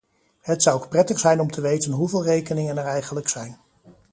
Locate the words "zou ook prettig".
0.63-1.19